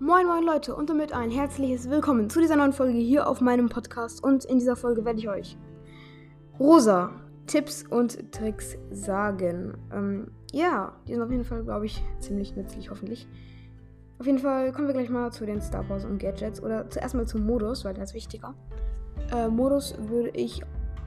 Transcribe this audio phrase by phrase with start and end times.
[0.00, 3.68] Moin moin Leute und damit ein herzliches Willkommen zu dieser neuen Folge hier auf meinem
[3.68, 5.56] Podcast und in dieser Folge werde ich euch
[6.60, 7.10] rosa
[7.48, 9.76] Tipps und Tricks sagen.
[9.92, 13.26] Ähm, ja, die sind auf jeden Fall, glaube ich, ziemlich nützlich, hoffentlich.
[14.20, 17.16] Auf jeden Fall kommen wir gleich mal zu den Star Wars und Gadgets oder zuerst
[17.16, 18.54] mal zum Modus, weil der ist wichtiger.
[19.32, 20.62] Äh, Modus würde ich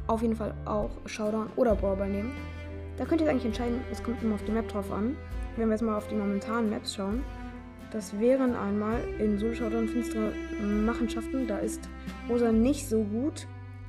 [0.07, 2.33] auf jeden Fall auch Showdown oder Brawl nehmen.
[2.97, 5.15] Da könnt ihr eigentlich entscheiden, es kommt immer auf die Map drauf an.
[5.55, 7.23] Wenn wir jetzt mal auf die momentanen Maps schauen,
[7.91, 11.47] das wären einmal in Solo Showdown finstere Machenschaften.
[11.47, 11.89] Da ist
[12.29, 13.47] Rosa nicht so gut.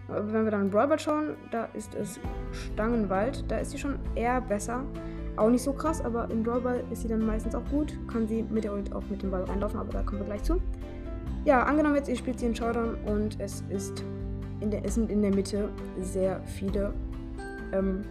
[0.09, 2.19] Wenn wir dann Brawl schauen, da ist es
[2.51, 3.45] Stangenwald.
[3.48, 4.84] Da ist sie schon eher besser.
[5.37, 7.96] Auch nicht so krass, aber im Brawl ist sie dann meistens auch gut.
[8.12, 10.43] Kann sie mit der Ult auch mit dem Ball reinlaufen, aber da kommen wir gleich
[10.43, 10.60] zu.
[11.45, 14.04] Ja, angenommen jetzt, ihr spielt sie in Showdown und es ist
[14.60, 15.69] in der, es sind in der Mitte
[16.01, 16.93] sehr viele,
[17.73, 18.04] ähm,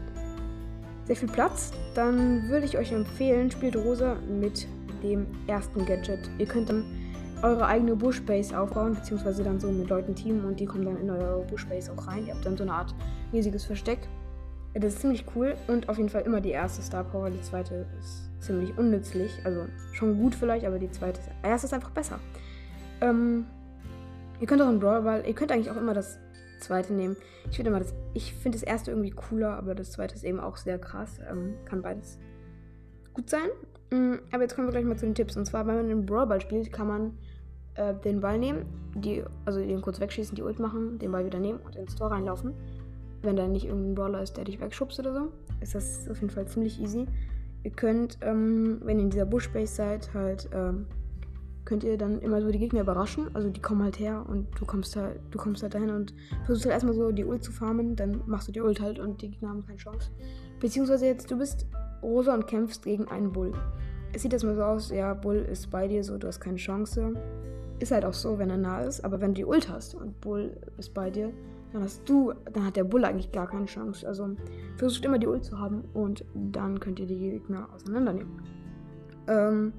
[1.05, 4.67] sehr viel Platz, dann würde ich euch empfehlen, spielt Rosa mit
[5.03, 6.29] dem ersten Gadget.
[6.37, 6.85] Ihr könnt dann
[7.43, 11.09] eure eigene Bushbase aufbauen, beziehungsweise dann so mit Leuten teamen und die kommen dann in
[11.09, 12.27] eure Bushbase auch rein.
[12.27, 12.93] Ihr habt dann so eine Art
[13.33, 13.99] riesiges Versteck.
[14.73, 17.29] Das ist ziemlich cool und auf jeden Fall immer die erste Star Power.
[17.29, 19.31] Die zweite ist ziemlich unnützlich.
[19.43, 22.19] Also schon gut vielleicht, aber die zweite ist, erste ist einfach besser.
[23.01, 23.45] Ähm,
[24.39, 26.19] ihr könnt auch einen Brawl Ball, ihr könnt eigentlich auch immer das
[26.59, 27.17] zweite nehmen.
[27.49, 30.39] Ich finde immer das, ich finde das erste irgendwie cooler, aber das zweite ist eben
[30.39, 31.19] auch sehr krass.
[31.29, 32.19] Ähm, kann beides
[33.13, 33.49] gut sein.
[33.91, 35.35] Mm, aber jetzt kommen wir gleich mal zu den Tipps.
[35.37, 37.17] Und zwar, wenn man einen Brawl Ball spielt, kann man
[37.75, 41.39] äh, den Ball nehmen, die, also den kurz wegschießen, die Ult machen, den Ball wieder
[41.39, 42.53] nehmen und ins Tor reinlaufen.
[43.21, 46.33] Wenn da nicht irgendein Brawler ist, der dich wegschubst oder so, ist das auf jeden
[46.33, 47.05] Fall ziemlich easy.
[47.63, 50.87] Ihr könnt, ähm, wenn ihr in dieser Bush-Base seid, halt, ähm,
[51.63, 53.29] könnt ihr dann immer so die Gegner überraschen.
[53.35, 56.13] Also die kommen halt her und du kommst halt, du kommst halt dahin und
[56.45, 59.21] versuchst halt erstmal so die Ult zu farmen, dann machst du die Ult halt und
[59.21, 60.09] die Gegner haben keine Chance.
[60.59, 61.67] Beziehungsweise jetzt, du bist
[62.01, 63.53] rosa und kämpfst gegen einen Bull.
[64.13, 67.13] Es sieht erstmal so aus, ja, Bull ist bei dir so, du hast keine Chance.
[67.79, 70.19] Ist halt auch so, wenn er nah ist, aber wenn du die Ult hast und
[70.21, 71.31] Bull ist bei dir,
[71.73, 74.07] dann hast du, dann hat der Bull eigentlich gar keine Chance.
[74.07, 74.29] Also
[74.77, 78.41] versucht immer die Ult zu haben und dann könnt ihr die Gegner auseinandernehmen.
[79.27, 79.73] Ähm,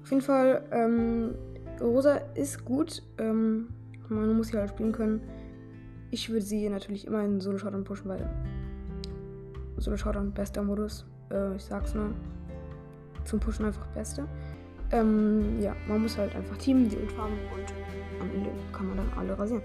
[0.00, 1.34] auf jeden Fall, ähm,
[1.80, 3.02] Rosa ist gut.
[3.18, 3.68] Ähm,
[4.08, 5.20] man muss sie halt spielen können.
[6.10, 8.28] Ich würde sie natürlich immer in Solo-Showdown pushen, weil
[9.76, 11.06] Solo-Showdown bester Modus.
[11.30, 12.12] Äh, ich sag's nur.
[13.24, 14.26] Zum Pushen einfach beste.
[14.92, 17.72] Ähm, ja, man muss halt einfach teamen, die Ult farmen und
[18.20, 19.62] am Ende kann man dann alle rasieren.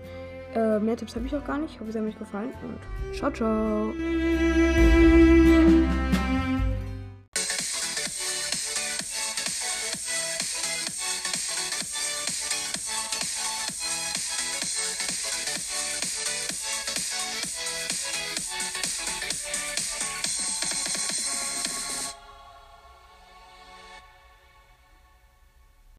[0.53, 1.73] Äh, mehr Tipps habe ich auch gar nicht.
[1.73, 3.93] Ich hoffe, es hat euch gefallen und ciao, ciao.